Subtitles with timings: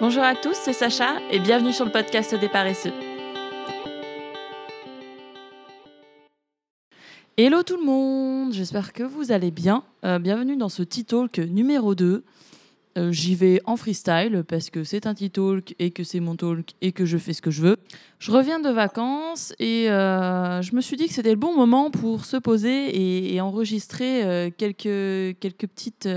[0.00, 2.92] Bonjour à tous, c'est Sacha et bienvenue sur le podcast des paresseux.
[7.36, 9.84] Hello tout le monde, j'espère que vous allez bien.
[10.04, 12.24] Euh, bienvenue dans ce T-Talk numéro 2.
[12.98, 16.72] Euh, J'y vais en freestyle parce que c'est un T-Talk et que c'est mon talk
[16.80, 17.76] et que je fais ce que je veux.
[18.18, 21.92] Je reviens de vacances et euh, je me suis dit que c'était le bon moment
[21.92, 26.08] pour se poser et, et enregistrer quelques, quelques, petites,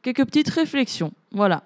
[0.00, 1.12] quelques petites réflexions.
[1.32, 1.64] Voilà.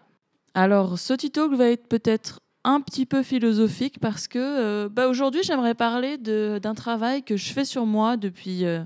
[0.57, 5.43] Alors, ce T-Talk va être peut-être un petit peu philosophique parce que euh, bah, aujourd'hui,
[5.43, 8.81] j'aimerais parler d'un travail que je fais sur moi depuis euh,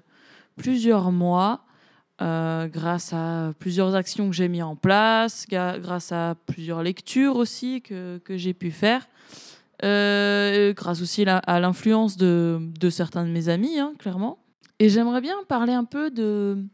[0.56, 1.60] plusieurs mois,
[2.22, 7.82] euh, grâce à plusieurs actions que j'ai mis en place, grâce à plusieurs lectures aussi
[7.82, 9.06] que, que j'ai pu faire,
[9.80, 12.58] grâce aussi à l'influence de,
[12.90, 14.38] certains de mes amis, hein, clairement.
[14.80, 16.64] Et j'aimerais bien parler un peu de,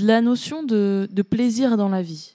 [0.00, 2.34] la notion de plaisir dans la vie.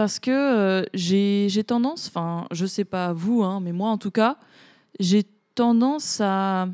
[0.00, 4.10] Parce que euh, j'ai tendance, enfin, je sais pas vous, hein, mais moi en tout
[4.10, 4.38] cas,
[4.98, 6.68] j'ai tendance à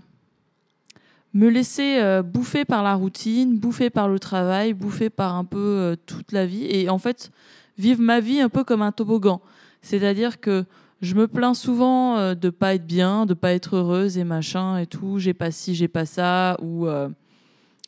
[1.35, 5.59] me laisser euh, bouffer par la routine, bouffer par le travail, bouffer par un peu
[5.59, 7.33] euh, toute la vie et en fait
[7.79, 9.41] vivre ma vie un peu comme un toboggan.
[9.83, 10.65] C'est-à-dire que
[11.01, 14.87] je me plains souvent de pas être bien, de pas être heureuse et machin et
[14.87, 16.87] tout, j'ai pas ci, j'ai pas ça ou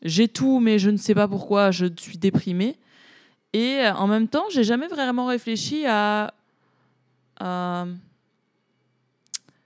[0.02, 2.76] j'ai tout mais je ne sais pas pourquoi je suis déprimée.
[3.58, 6.32] Et euh, en même temps, j'ai jamais vraiment réfléchi à,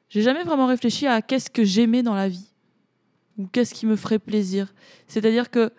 [0.09, 2.49] j'ai jamais vraiment réfléchi à qu'est-ce que j'aimais dans la vie
[3.37, 4.73] ou qu'est-ce qui me ferait plaisir.
[5.09, 5.73] C'est-à-dire que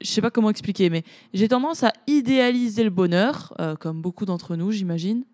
[0.00, 1.02] je sais pas comment expliquer, mais
[1.34, 5.24] j'ai tendance à idéaliser le bonheur, euh, comme beaucoup d'entre nous, j'imagine.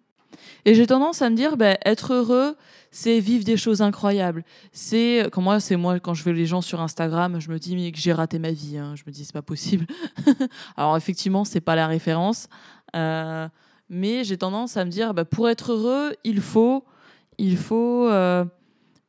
[0.64, 2.56] Et j'ai tendance à me dire, ben, être heureux,
[2.90, 4.44] c'est vivre des choses incroyables.
[4.72, 7.74] C'est quand moi, c'est moi quand je vois les gens sur Instagram, je me dis
[7.74, 8.78] mais que j'ai raté ma vie.
[8.78, 8.94] hein.
[8.96, 9.86] Je me dis c'est pas possible.
[10.76, 12.48] Alors effectivement, c'est pas la référence,
[12.94, 13.48] Euh,
[13.88, 16.84] mais j'ai tendance à me dire, bah, pour être heureux, il faut,
[17.38, 18.44] il faut euh,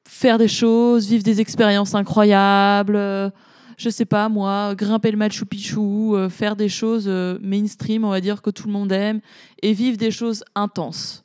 [0.07, 3.31] faire des choses, vivre des expériences incroyables.
[3.77, 8.09] Je sais pas moi, grimper le Machu Picchu, euh, faire des choses euh, mainstream, on
[8.09, 9.21] va dire que tout le monde aime,
[9.61, 11.23] et vivre des choses intenses.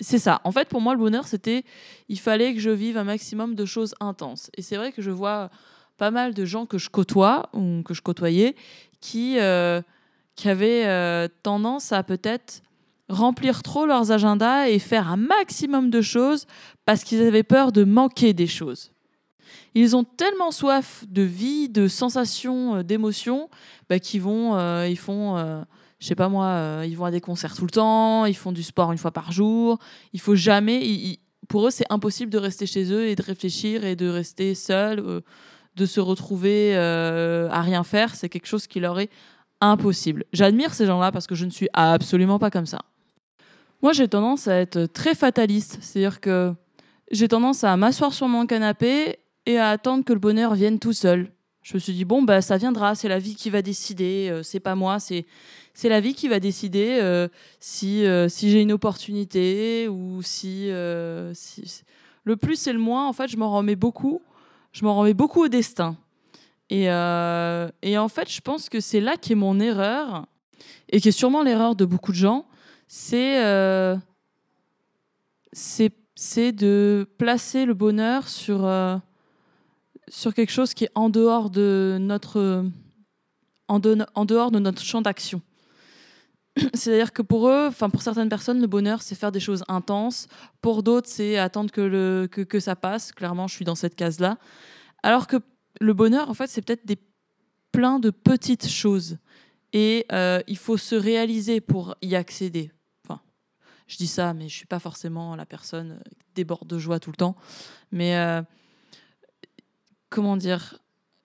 [0.00, 0.40] C'est ça.
[0.44, 1.64] En fait, pour moi, le bonheur, c'était,
[2.08, 4.50] il fallait que je vive un maximum de choses intenses.
[4.56, 5.50] Et c'est vrai que je vois
[5.96, 8.54] pas mal de gens que je côtoie ou que je côtoyais
[9.00, 9.82] qui euh,
[10.36, 12.62] qui avaient tendance à peut-être
[13.08, 16.46] remplir trop leurs agendas et faire un maximum de choses
[16.84, 18.92] parce qu'ils avaient peur de manquer des choses.
[19.74, 23.48] Ils ont tellement soif de vie, de sensations, euh, d'émotions,
[23.88, 25.62] bah, qu'ils vont, euh, ils font, euh,
[25.98, 28.62] je sais pas moi, ils vont à des concerts tout le temps, ils font du
[28.62, 29.78] sport une fois par jour.
[30.12, 33.96] Il faut jamais, pour eux, c'est impossible de rester chez eux et de réfléchir et
[33.96, 35.22] de rester seul,
[35.76, 38.14] de se retrouver à rien faire.
[38.14, 39.10] C'est quelque chose qui leur est
[39.60, 40.24] impossible.
[40.32, 42.78] J'admire ces gens-là parce que je ne suis absolument pas comme ça.
[43.82, 46.52] Moi, j'ai tendance à être très fataliste, c'est-à-dire que
[47.10, 50.92] j'ai tendance à m'asseoir sur mon canapé et à attendre que le bonheur vienne tout
[50.92, 51.32] seul.
[51.62, 54.42] Je me suis dit bon bah ça viendra, c'est la vie qui va décider, euh,
[54.42, 55.24] c'est pas moi, c'est
[55.72, 60.70] c'est la vie qui va décider euh, si euh, si j'ai une opportunité ou si,
[60.70, 61.82] euh, si
[62.24, 64.20] le plus et le moins en fait je m'en remets beaucoup,
[64.72, 65.96] je m'en remets beaucoup au destin.
[66.68, 70.26] Et, et en fait, je pense que c'est là qu'est mon erreur,
[70.90, 72.46] et qui est sûrement l'erreur de beaucoup de gens,
[72.86, 73.40] c'est
[75.52, 78.68] c'est c'est de placer le bonheur sur,
[80.10, 82.64] sur quelque chose qui est en dehors de notre,
[83.68, 85.42] en, de- en dehors de notre champ d'action.
[86.74, 90.26] C'est-à-dire que pour eux, enfin pour certaines personnes, le bonheur, c'est faire des choses intenses.
[90.60, 93.12] Pour d'autres, c'est attendre que, le, que, que ça passe.
[93.12, 94.38] Clairement, je suis dans cette case-là.
[95.02, 95.36] Alors que
[95.80, 96.98] le bonheur, en fait, c'est peut-être des
[97.70, 99.18] plein de petites choses.
[99.72, 102.72] Et euh, il faut se réaliser pour y accéder.
[103.04, 103.20] Enfin,
[103.86, 107.10] je dis ça, mais je suis pas forcément la personne qui déborde de joie tout
[107.10, 107.36] le temps.
[107.92, 108.42] Mais euh,
[110.10, 110.76] comment dire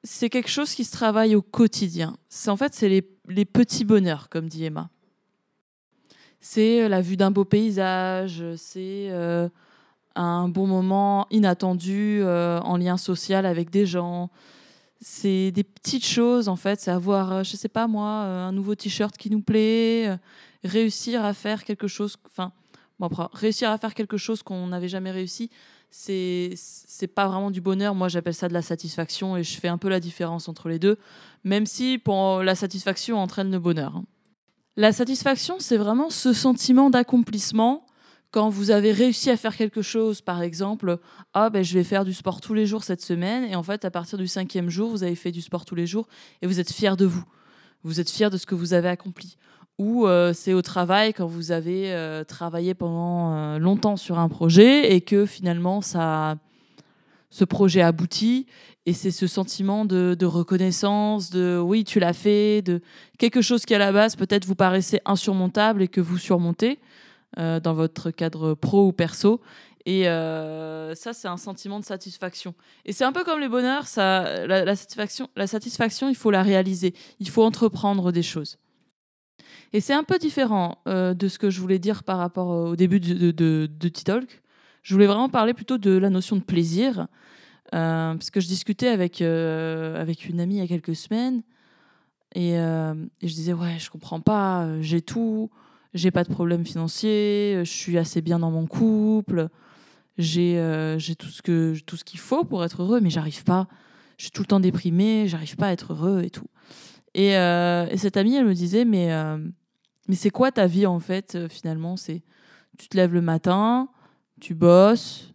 [0.03, 2.17] C'est quelque chose qui se travaille au quotidien.
[2.29, 4.89] C'est en fait, c'est les, petits bonheurs, comme dit Emma.
[6.39, 9.47] C'est euh, la vue d'un beau paysage, c'est euh,
[10.15, 14.30] un bon moment inattendu euh, en lien social avec des gens.
[15.00, 19.18] C'est des petites choses en fait, c'est avoir, je sais pas moi, un nouveau t-shirt
[19.18, 20.18] qui nous plaît,
[20.63, 22.53] réussir à faire quelque chose, enfin,
[23.33, 25.50] réussir à faire quelque chose qu'on n'avait jamais réussi,
[25.95, 27.94] c'est c'est pas vraiment du bonheur.
[27.94, 30.80] Moi, j'appelle ça de la satisfaction et je fais un peu la différence entre les
[30.80, 30.98] deux,
[31.44, 33.98] même si pour la satisfaction entraîne le bonheur.
[33.98, 34.06] hein.
[34.75, 37.86] La satisfaction, c'est vraiment ce sentiment d'accomplissement
[38.31, 40.98] quand vous avez réussi à faire quelque chose, par exemple,
[41.36, 43.86] ah ben je vais faire du sport tous les jours cette semaine, et en fait
[43.86, 46.07] à partir du cinquième jour, vous avez fait du sport tous les jours
[46.42, 47.24] et vous êtes fier de vous.
[47.84, 49.38] Vous êtes fier de ce que vous avez accompli.
[49.80, 55.25] Ou c'est au travail quand vous avez travaillé pendant longtemps sur un projet et que
[55.25, 56.36] finalement ça,
[57.30, 58.46] ce projet aboutit
[58.86, 62.81] et c'est ce sentiment de, reconnaissance, de oui tu l'as fait, de
[63.18, 66.80] quelque chose qui à la base peut-être vous paraissait insurmontable et que vous surmontez
[67.38, 69.42] dans votre cadre pro ou perso
[69.86, 72.54] et euh, ça, c'est un sentiment de satisfaction.
[72.86, 76.42] Et c'est un peu comme le bonheur, ça, la, satisfaction, la satisfaction, il faut la
[76.42, 76.94] réaliser.
[77.20, 78.58] Il faut entreprendre des choses.
[79.74, 82.75] Et c'est un peu différent euh, de ce que je voulais dire par rapport au
[82.75, 84.41] début de, de, T-Talk.
[84.81, 87.07] Je voulais vraiment parler plutôt de la notion de plaisir.
[87.74, 91.41] Euh, parce que je discutais avec, avec une amie il y a quelques semaines.
[92.35, 95.50] Et, je disais, ouais, je comprends pas, j'ai tout,
[95.94, 99.50] j'ai pas de problème financier, je suis assez bien dans mon couple
[100.18, 103.68] j'ai euh, tout ce qu'il faut pour être heureux, mais j'arrive pas.
[104.18, 106.47] Je suis tout le temps déprimée, j'arrive pas à être heureux et tout.
[107.13, 109.38] Et, euh, et cette amie, elle me disait, mais euh,
[110.07, 111.95] mais c'est quoi ta vie en fait finalement?
[111.98, 112.24] C'est
[112.77, 113.89] tu te lèves le matin,
[114.42, 115.33] tu bosses,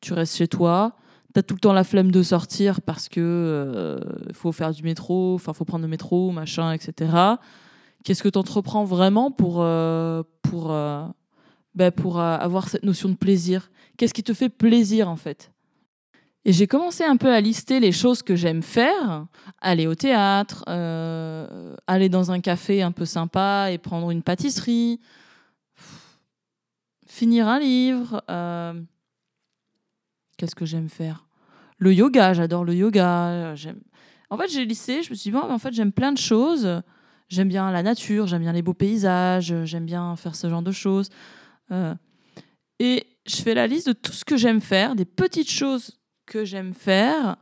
[0.00, 0.96] tu restes chez toi,
[1.34, 4.00] tu as tout le temps la flemme de sortir parce que
[4.32, 7.12] faut faire du métro, enfin faut prendre le métro, machin, etc.
[8.02, 9.64] Qu'est-ce que tu entreprends vraiment pour
[10.42, 10.68] pour
[11.74, 13.70] bah, pour avoir cette notion de plaisir?
[13.96, 15.52] Qu'est-ce qui te fait plaisir en fait?
[16.44, 19.26] Et j'ai commencé un peu à lister les choses que j'aime faire
[19.60, 25.00] aller au théâtre, euh, aller dans un café un peu sympa et prendre une pâtisserie,
[27.06, 28.24] finir un livre.
[28.30, 28.80] Euh,
[30.38, 31.26] qu'est-ce que j'aime faire?
[31.76, 33.54] Le yoga, j'adore le yoga.
[34.30, 36.82] En fait, j'ai listé, je me suis dit, bon, en fait, j'aime plein de choses.
[37.28, 40.72] J'aime bien la nature, j'aime bien les beaux paysages, j'aime bien faire ce genre de
[40.72, 41.10] choses.
[41.70, 41.94] Euh,
[42.80, 45.99] et je fais la liste de tout ce que j'aime faire, des petites choses
[46.30, 47.36] que j'aime faire.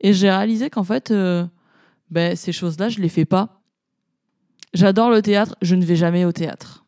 [0.00, 1.44] Et j'ai réalisé qu'en fait, euh,
[2.10, 3.60] ben, ces choses-là, je les fais pas.
[4.72, 6.86] J'adore le théâtre, je ne vais jamais au théâtre.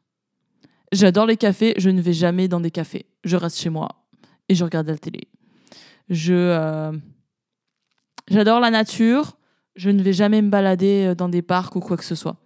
[0.93, 3.07] J'adore les cafés, je ne vais jamais dans des cafés.
[3.25, 4.07] Je reste chez moi
[4.49, 5.29] et je regarde la télé.
[6.09, 6.93] Je euh,
[8.31, 9.37] j'adore la nature,
[9.75, 12.37] je ne vais jamais me balader dans des parcs ou quoi que ce soit.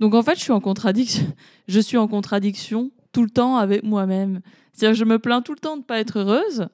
[0.00, 1.32] Donc en fait, je suis en contradiction.
[1.68, 4.40] Je suis en contradiction tout le temps avec moi-même.
[4.72, 6.68] C'est-à-dire je me plains tout le temps de ne pas être heureuse,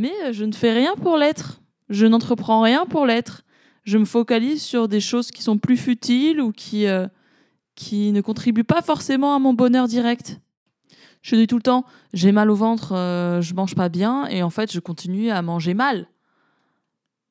[0.00, 1.60] mais euh, je ne fais rien pour l'être.
[1.88, 3.42] Je n'entreprends rien pour l'être.
[3.84, 7.06] Je me focalise sur des choses qui sont plus futiles ou qui, euh,
[7.74, 10.40] qui ne contribuent pas forcément à mon bonheur direct.
[11.22, 14.42] Je dis tout le temps, j'ai mal au ventre, euh, je mange pas bien, et
[14.42, 16.08] en fait, je continue à manger mal,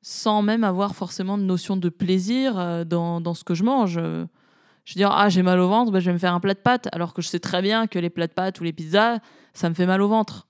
[0.04, 4.00] sans même avoir forcément de notion de plaisir dans, dans ce que je mange.
[4.86, 6.60] Je dire, ah, j'ai mal au ventre, ben, je vais me faire un plat de
[6.60, 9.18] pâtes, alors que je sais très bien que les plats de pâtes ou les pizzas,
[9.56, 10.48] ça me fait mal au ventre.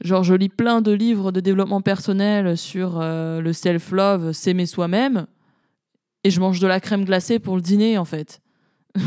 [0.00, 5.26] Genre, je lis plein de livres de développement personnel sur euh, le self-love, s'aimer soi-même,
[6.24, 8.40] et je mange de la crème glacée pour le dîner, en fait.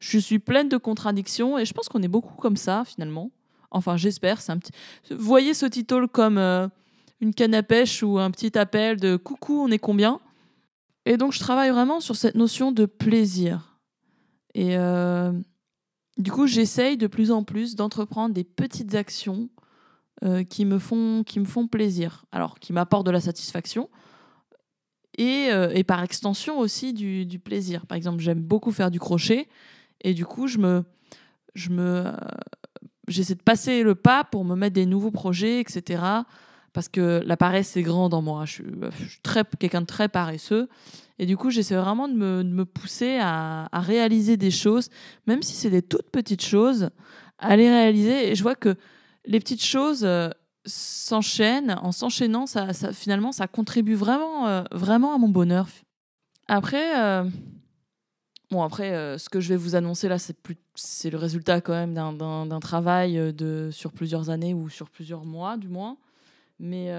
[0.00, 3.32] je suis pleine de contradictions, et je pense qu'on est beaucoup comme ça, finalement.
[3.72, 4.38] Enfin, j'espère.
[4.48, 4.72] Un petit...
[5.10, 6.68] Voyez ce titre comme euh,
[7.20, 10.20] une canne à pêche ou un petit appel de coucou, on est combien?
[11.04, 13.80] Et donc, je travaille vraiment sur cette notion de plaisir.
[14.54, 15.32] Et euh,
[16.16, 19.48] du coup, j'essaye de plus en plus d'entreprendre des petites actions
[20.22, 22.24] euh, qui, me font, qui me font plaisir.
[22.32, 23.88] Alors, qui m'apportent de la satisfaction
[25.18, 27.86] et, euh, et par extension aussi du, plaisir.
[27.86, 29.48] Par exemple, j'aime beaucoup faire du crochet
[30.00, 30.84] et du coup, je me.
[31.54, 32.12] Je me
[33.08, 36.22] J'essaie de passer le pas pour me mettre des nouveaux projets, etc
[36.72, 38.44] parce que la paresse est grande en moi.
[38.46, 38.64] Je suis,
[39.22, 40.68] très, quelqu'un de très paresseux.
[41.18, 44.88] Et du coup, j'essaie vraiment de me, de me pousser à, réaliser des choses,
[45.26, 46.90] même si c'est des toutes petites choses,
[47.38, 48.30] à les réaliser.
[48.30, 48.76] Et je vois que
[49.24, 50.30] les petites choses euh,
[50.64, 51.76] s'enchaînent.
[51.82, 55.68] En s'enchaînant, ça, ça, finalement, ça contribue vraiment, euh, vraiment à mon bonheur.
[56.48, 57.28] Après, euh,
[58.50, 61.72] bon, après ce que je vais vous annoncer là, c'est, plus, c'est le résultat quand
[61.72, 65.96] même d'un, travail de, sur plusieurs années ou sur plusieurs mois, du moins.
[66.58, 66.92] Mais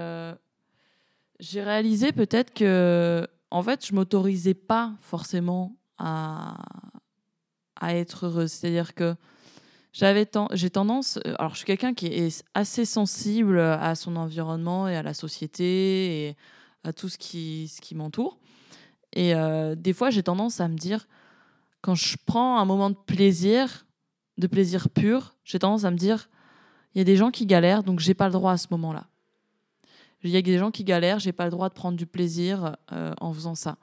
[1.40, 6.56] j'ai réalisé peut-être que, en fait, je m'autorisais pas forcément à,
[7.76, 8.50] à être heureuse.
[8.50, 9.14] C'est-à-dire que
[9.94, 14.88] j'avais j'ai tendance, euh, alors je suis quelqu'un qui est assez sensible à son environnement
[14.88, 16.36] et à la société et
[16.82, 18.38] à tout ce qui, ce qui m'entoure.
[19.14, 21.06] Et euh, des fois, j'ai tendance à me dire,
[21.80, 23.86] quand je prends un moment de plaisir,
[24.36, 26.28] de plaisir pur, j'ai tendance à me dire,
[26.94, 29.06] il y a des gens qui galèrent, donc j'ai pas le droit à ce moment-là.
[30.24, 32.76] Il y a des gens qui galèrent, j'ai pas le droit de prendre du plaisir
[32.92, 33.76] euh, en faisant ça.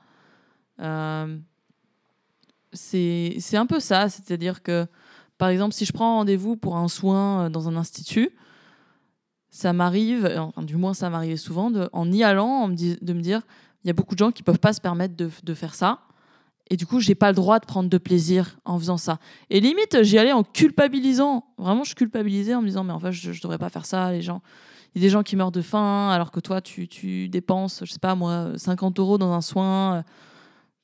[0.80, 1.38] Euh,
[2.74, 4.88] c'est un peu ça, c'est-à-dire que,
[5.41, 8.29] par exemple, si je prends rendez-vous pour un soin euh, dans un institut,
[9.50, 13.41] ça m'arrive, enfin, du moins ça m'arrivait souvent, en y allant, de me dire,
[13.83, 16.01] il y a beaucoup de gens qui peuvent pas se permettre de, faire ça.
[16.69, 19.17] et du coup, j'ai pas le droit de prendre de plaisir en faisant ça.
[19.50, 21.43] Et limite, j'y allais en culpabilisant.
[21.57, 24.12] Vraiment, je culpabilisais en me disant, mais en fait, je, je devrais pas faire ça.
[24.12, 24.43] Les gens,
[24.93, 27.91] il y a des gens qui meurent de faim, alors que toi, tu, dépenses, je
[27.91, 30.03] sais pas moi, 50 euros dans un soin.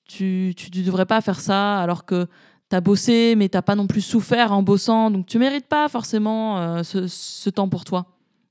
[0.08, 2.28] Tu, tu, tu devrais pas faire ça, alors que
[2.70, 5.12] tu as bossé, mais t'as pas non plus souffert en bossant.
[5.12, 8.06] Donc, tu mérites pas forcément euh, ce, temps pour toi.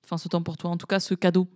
[0.05, 1.49] Enfin, ce temps pour toi, en tout cas, ce cadeau.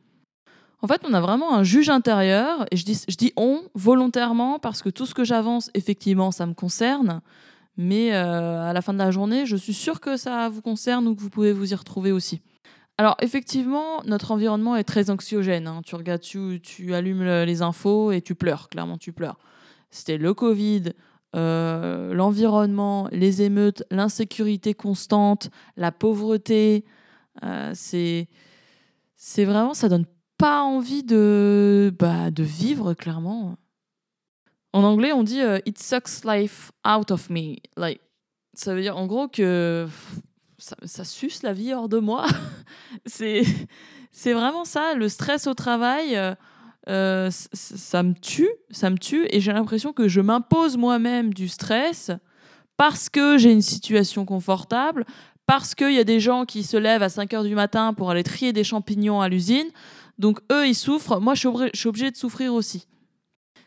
[0.83, 4.59] En fait, on a vraiment un juge intérieur, et je dis, je dis on volontairement
[4.59, 7.21] parce que tout ce que j'avance, effectivement, ça me concerne.
[7.77, 11.07] Mais euh, à la fin de la journée, je suis sûre que ça vous concerne
[11.07, 12.41] ou que vous pouvez vous y retrouver aussi.
[12.99, 15.67] Alors, effectivement, notre environnement est très anxiogène.
[15.67, 15.81] hein.
[15.85, 16.61] Tu regardes, tu,
[16.95, 19.39] allumes le- les infos et tu pleures, clairement, tu pleures.
[19.91, 20.93] C'était le Covid,
[21.37, 26.85] euh, l'environnement, les émeutes, l'insécurité constante, la pauvreté.
[27.45, 28.27] Euh, c'est
[29.45, 30.07] vraiment, ça donne
[30.39, 33.57] pas envie de, bah, de vivre, clairement.
[34.73, 37.57] En anglais, on dit euh, It sucks life out of me.
[37.77, 38.01] Like,
[38.55, 39.89] ça veut dire en gros que
[40.59, 42.27] ça, ça suce la vie hors de moi.
[43.07, 43.43] c'est
[44.13, 44.95] c'est vraiment ça.
[44.95, 46.19] Le stress au travail,
[46.89, 48.49] euh, ça me tue.
[48.71, 49.27] Ça me tue.
[49.31, 52.11] Et j'ai l'impression que je m'impose moi-même du stress
[52.77, 55.05] parce que j'ai une situation confortable,
[55.47, 58.11] parce qu'il y a des gens qui se lèvent à 5 heures du matin pour
[58.11, 59.67] aller trier des champignons à l'usine.
[60.19, 61.21] Donc eux, ils souffrent.
[61.21, 62.87] Moi, je suis obri- je suis obligée de souffrir aussi.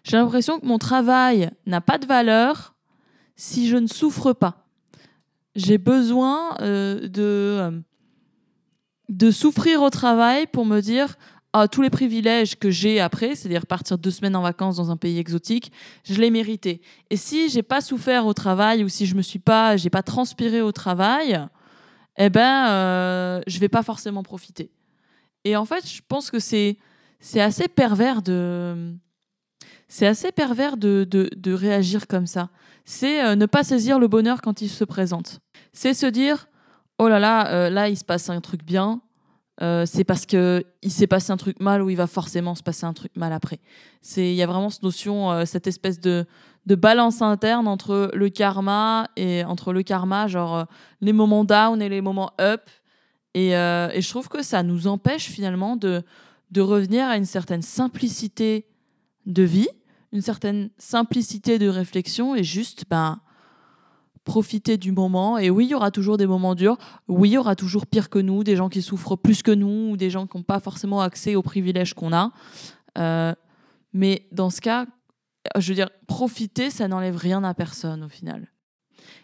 [0.03, 2.75] J'ai l'impression que mon travail n'a pas de valeur
[3.36, 4.65] si je ne souffre pas.
[5.55, 7.72] J'ai besoin euh, de, euh,
[9.10, 11.15] de souffrir au travail pour me dire
[11.72, 15.19] tous les privilèges que j'ai après, c'est-à-dire partir deux semaines en vacances dans un pays
[15.19, 15.72] exotique,
[16.03, 16.81] je l'ai mérité.
[17.10, 20.01] Et si j'ai pas souffert au travail ou si je me suis pas, j'ai pas
[20.01, 21.39] transpiré au travail,
[22.17, 24.72] eh ben, euh, je vais pas forcément profiter.
[25.43, 26.77] Et en fait, je pense que c'est
[27.36, 28.93] assez pervers de
[29.88, 32.50] c'est assez pervers de réagir comme ça.
[32.86, 35.39] C'est euh, ne pas saisir le bonheur quand il se présente.
[35.72, 36.48] C'est se dire
[37.00, 39.01] oh là là, euh, là il se passe un truc bien.
[39.62, 42.63] Euh, c'est parce que il s'est passé un truc mal ou il va forcément se
[42.63, 43.60] passer un truc mal après.
[44.01, 46.25] C'est il y a vraiment cette notion, euh, cette espèce de
[46.65, 50.63] balance interne entre le karma et entre le karma, genre euh,
[51.01, 52.69] les moments down et les moments up.
[53.36, 56.03] Et, et je trouve que ça nous empêche finalement de,
[56.51, 58.67] de revenir à une certaine simplicité
[59.25, 59.69] de vie,
[60.12, 63.22] une certaine simplicité de réflexion et juste ben,
[64.24, 65.38] profiter du moment.
[65.38, 66.77] Et oui, il y aura toujours des moments durs.
[67.08, 69.92] Oui, il y aura toujours pire que nous, des gens qui souffrent plus que nous
[69.92, 72.32] ou des gens qui n'ont pas forcément accès aux privilèges qu'on a.
[72.98, 73.34] Euh,
[73.94, 74.86] mais dans ce cas,
[75.58, 78.48] je veux dire, profiter, ça n'enlève rien à personne au final.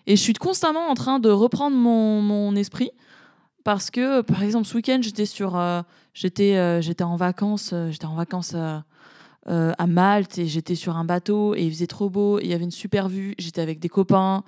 [0.05, 2.91] Et je suis constamment en train de reprendre mon, mon esprit
[3.63, 5.81] parce que, par exemple, ce week-end, j'étais sur, euh,
[6.13, 8.55] j'étais, euh, j'étais en vacances, j'étais en vacances
[9.45, 12.65] à Malte et j'étais sur un bateau et il faisait trop beau il y avait
[12.65, 13.33] une super vue.
[13.37, 14.43] J'étais avec des copains,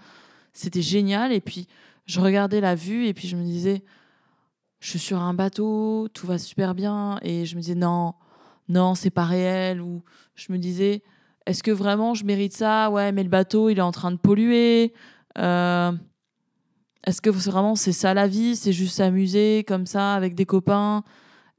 [0.53, 1.31] c'était génial.
[1.31, 1.67] Et puis
[2.05, 3.83] je regardais la vue et puis je me disais,
[4.79, 7.19] je suis sur un bateau, tout va super bien.
[7.21, 8.13] Et je me disais non,
[8.67, 9.81] non, c'est pas réel.
[9.81, 10.01] Ou
[10.35, 11.03] je me disais,
[11.45, 12.89] est-ce que vraiment je mérite ça?
[12.89, 14.93] Ouais, mais le bateau, il est en train de polluer.
[15.37, 15.91] Euh,
[17.05, 18.55] est-ce que vraiment c'est ça la vie?
[18.55, 21.03] C'est juste s'amuser comme ça avec des copains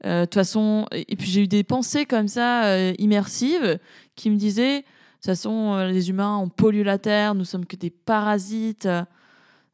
[0.05, 3.79] Euh, De toute façon, et puis j'ai eu des pensées comme ça euh, immersives
[4.15, 4.83] qui me disaient,
[5.23, 8.89] toute façon, euh, les humains on pollue la terre, nous sommes que des parasites.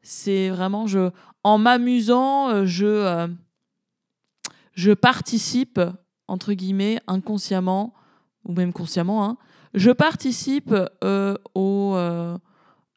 [0.00, 0.86] C'est vraiment
[1.42, 3.26] en m'amusant, euh, je euh,
[4.74, 5.80] je participe
[6.28, 7.94] entre guillemets inconsciemment
[8.44, 9.38] ou même consciemment, hein,
[9.74, 10.72] je participe
[11.54, 11.96] au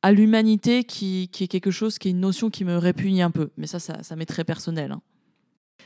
[0.03, 3.31] à l'humanité qui, qui est quelque chose, qui est une notion qui me répugne un
[3.31, 3.51] peu.
[3.57, 4.91] Mais ça, ça, ça m'est très personnel.
[4.91, 5.01] hein.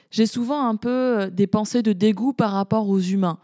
[0.09, 3.37] J'ai souvent un peu des pensées de dégoût par rapport aux humains.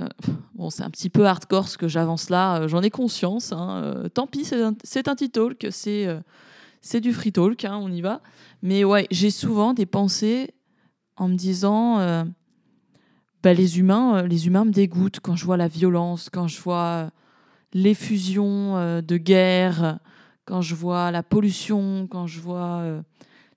[0.00, 0.08] Euh,
[0.54, 3.52] bon, c'est un petit peu hardcore ce que j'avance là, euh, j'en ai conscience.
[3.52, 6.08] hein, euh, tant pis, c'est un, un petit talk, c'est
[6.80, 8.20] c'est du free talk, hein, on y va.
[8.62, 10.54] Mais ouais, j'ai souvent des pensées
[11.16, 11.98] en me disant
[13.42, 17.10] bah, les, humains, les humains me dégoûtent quand je vois la violence, quand je vois
[17.74, 19.98] l'effusion de guerre,
[20.46, 23.02] quand je vois la pollution, quand je vois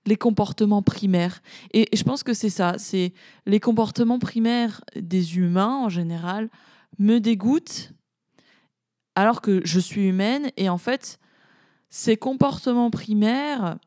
[0.06, 1.42] les comportements primaires.
[1.72, 3.12] Et, je pense que c'est ça, c'est
[3.46, 6.50] les comportements primaires des humains en général
[6.98, 7.92] me dégoûtent
[9.14, 11.18] alors que je suis humaine et en fait
[11.88, 13.78] ces comportements primaires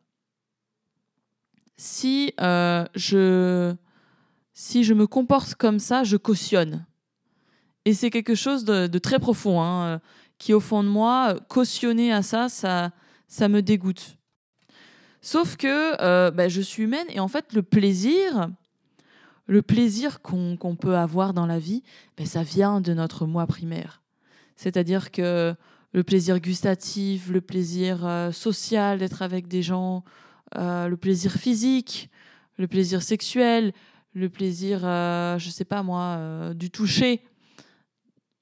[1.77, 3.75] si euh, je
[4.53, 6.83] si je me comporte comme ça, je cautionne.
[7.85, 10.01] Et c'est quelque chose de, très profond, hein,
[10.39, 12.89] qui au fond de moi, cautionner à ça, ça,
[13.27, 14.17] ça me dégoûte.
[15.27, 18.49] Sauf que euh, bah, je suis humaine et en fait, le plaisir,
[19.45, 21.83] le plaisir qu'on peut avoir dans la vie,
[22.17, 24.01] bah, ça vient de notre moi primaire.
[24.55, 25.53] C'est-à-dire que
[25.91, 30.05] le plaisir gustatif, le plaisir euh, social d'être avec des gens,
[30.55, 32.09] euh, le plaisir physique,
[32.57, 33.73] le plaisir sexuel,
[34.13, 37.19] le plaisir, euh, je sais pas moi, du toucher,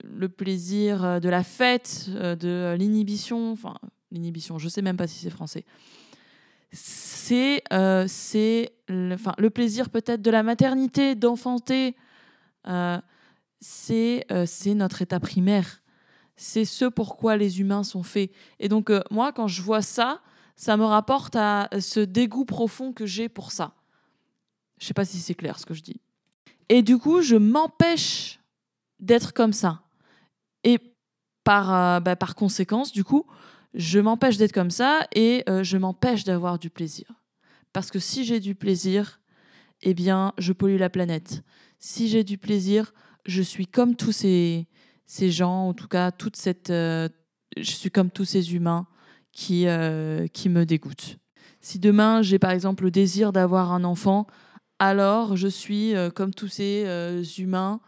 [0.04, 3.74] le plaisir de la fête, de l'inhibition, enfin
[4.12, 5.66] l'inhibition, je sais même pas si c'est français.
[6.76, 7.64] C'est
[8.08, 11.96] c'est enfin, le plaisir peut-être de la maternité, d'enfanter.
[13.60, 15.82] c'est c'est notre état primaire
[16.36, 18.32] c'est ce pourquoi les humains sont faits.
[18.60, 20.22] Et donc, euh, moi, quand je vois ça,
[20.56, 23.74] ça me rapporte à ce dégoût profond que j'ai pour ça.
[24.80, 26.02] Je sais pas si c'est clair ce que je dis.
[26.70, 28.40] Et du coup, je m'empêche
[29.00, 29.82] d'être comme ça.
[30.64, 30.80] Et
[31.44, 33.26] par, euh, bah, par conséquence, du coup,
[33.76, 37.06] je m'empêche d'être comme ça et euh, je m'empêche d'avoir du plaisir.
[37.74, 39.20] Parce que si j'ai du plaisir,
[39.82, 41.44] eh bien, je pollue la planète.
[41.78, 42.94] Si j'ai du plaisir,
[43.26, 44.68] je suis comme tous ces,
[45.06, 46.70] ces gens, en tout cas, toute cette.
[46.70, 47.10] Euh,
[47.58, 48.88] je suis comme tous ces humains
[49.34, 51.18] qui, euh, qui me dégoûtent.
[51.60, 54.28] Si demain j'ai par exemple le désir d'avoir un enfant,
[54.80, 57.80] alors je suis comme tous ces humains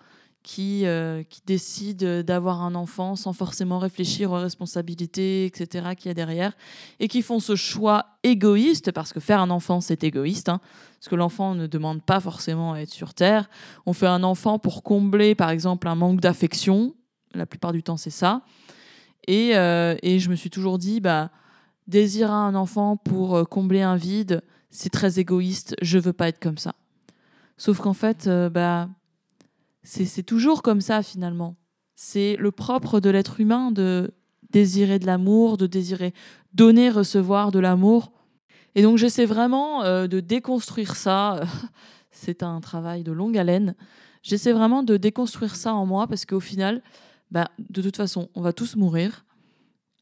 [0.48, 0.86] qui,
[1.30, 6.54] qui décident d'avoir un enfant sans forcément réfléchir aux responsabilités, etc., qu'il y a derrière,
[7.02, 10.62] et qui font ce choix égoïste, parce que faire un enfant, c'est égoïste, hein,
[10.98, 13.50] parce que l'enfant ne demande pas forcément à être sur Terre.
[13.86, 16.96] On fait un enfant pour combler, par exemple, un manque d'affection,
[17.34, 18.44] la plupart du temps, c'est ça.
[19.30, 21.30] Euh, et, je me suis toujours dit, bah,
[21.88, 26.40] désirer un enfant pour euh, combler un vide, c'est très égoïste, je veux pas être
[26.40, 26.76] comme ça.
[27.58, 28.90] Sauf qu'en fait, euh, bah,
[29.88, 31.56] c'est toujours comme ça finalement.
[31.96, 34.12] C'est le propre de l'être humain de
[34.50, 36.14] désirer de l'amour, de désirer
[36.54, 38.12] donner, recevoir de l'amour.
[38.76, 41.42] Et donc j'essaie vraiment de déconstruire ça.
[42.12, 43.76] c'est un travail de longue haleine.
[44.24, 46.82] J'essaie vraiment de déconstruire ça en moi parce qu'au final,
[47.32, 49.26] bah, de toute façon, on va tous mourir.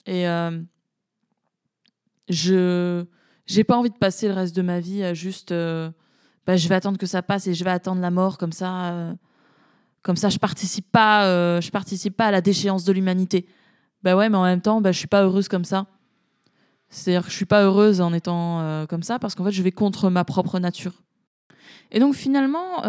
[0.06, 0.62] Et euh,
[2.30, 3.06] je
[3.46, 5.92] j'ai pas envie de passer le reste de ma vie à juste euh,
[6.46, 8.92] bah, je vais attendre que ça passe et je vais attendre la mort comme ça
[8.94, 9.14] euh,
[10.06, 13.48] comme ça je participe pas euh, je participe pas à la déchéance de l'humanité
[14.04, 15.88] bah ouais mais en même temps bah, je suis pas heureuse comme ça
[16.90, 19.72] c'est-à-dire que je suis pas heureuse en étant comme ça parce qu'en fait je vais
[19.72, 21.02] contre ma propre nature
[21.92, 22.84] et donc finalement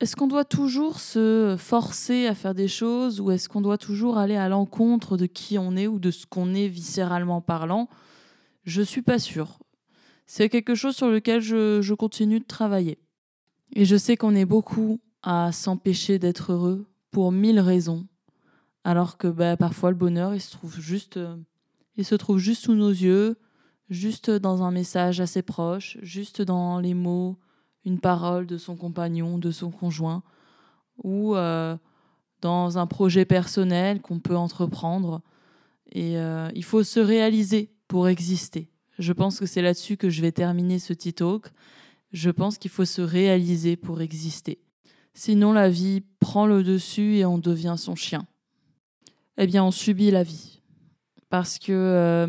[0.00, 4.18] est-ce qu'on doit toujours se forcer à faire des choses ou est-ce qu'on doit toujours
[4.18, 7.88] aller à l'encontre de qui on est ou de ce qu'on est viscéralement parlant?
[8.64, 9.58] Je suis pas sûre.
[10.26, 12.98] C'est quelque chose sur lequel je, continue de travailler.
[13.72, 18.06] Et je sais qu'on est beaucoup à s'empêcher d'être heureux pour mille raisons,
[18.84, 21.36] alors que bah, parfois le bonheur il se trouve juste, euh,
[21.96, 23.38] il se trouve juste sous nos yeux,
[23.88, 27.38] juste dans un message assez proche, juste dans les mots,
[27.86, 30.22] une parole de son compagnon, de son conjoint,
[31.02, 31.76] ou euh,
[32.42, 35.22] dans un projet personnel qu'on peut entreprendre.
[35.92, 38.70] Et euh, il faut se réaliser pour exister.
[38.98, 41.46] Je pense que c'est là-dessus que je vais terminer ce petit talk.
[42.12, 44.63] Je pense qu'il faut se réaliser pour exister.
[45.14, 48.26] Sinon, la vie prend le dessus et on devient son chien.
[49.38, 50.60] Eh bien, on subit la vie.
[51.30, 52.26] Parce que euh,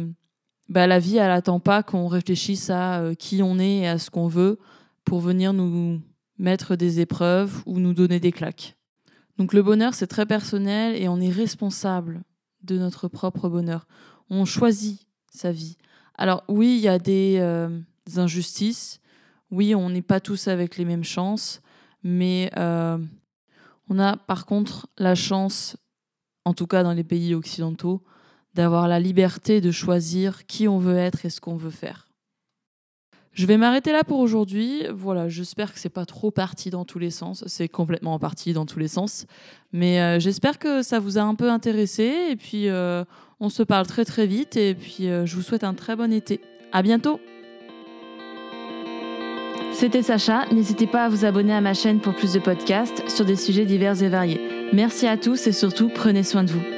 [0.69, 4.09] bah, la vie, elle n'attend pas qu'on réfléchisse à qui on est et à ce
[4.09, 4.59] qu'on veut
[5.03, 6.01] pour venir nous
[6.37, 8.75] mettre des épreuves ou nous donner des claques.
[9.37, 12.23] Donc le bonheur, c'est très personnel et on est responsable
[12.63, 13.87] de notre propre bonheur.
[14.29, 15.77] On choisit sa vie.
[16.17, 17.79] Alors oui, il y a des, euh,
[18.15, 19.01] injustices.
[19.51, 21.61] Oui, on n'est pas tous avec les mêmes chances.
[22.05, 22.99] Mais euh,
[23.89, 25.75] on a par contre la chance,
[26.45, 28.03] en tout cas dans les pays occidentaux,
[28.53, 32.07] d'avoir la liberté de choisir qui on veut être et ce qu'on veut faire.
[33.31, 34.83] Je vais m'arrêter là pour aujourd'hui.
[34.93, 37.43] Voilà, j'espère que c'est pas trop parti dans tous les sens.
[37.47, 39.25] C'est complètement parti dans tous les sens.
[39.73, 42.27] Mais euh, j'espère que ça vous a un peu intéressé.
[42.29, 43.03] Et puis, euh,
[43.39, 44.55] on se parle très très vite.
[44.57, 46.39] Et puis, je vous souhaite un très bon été.
[46.71, 47.19] À bientôt!
[49.77, 50.45] C'était Sacha.
[50.53, 53.65] N'hésitez pas à vous abonner à ma chaîne pour plus de podcasts sur des sujets
[53.65, 54.39] divers et variés.
[54.71, 56.74] Merci à tous et surtout, prenez soin de vous.